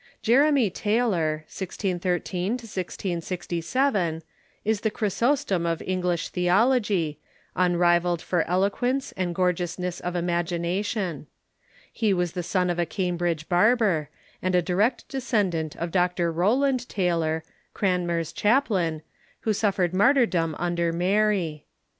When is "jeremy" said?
0.23-0.71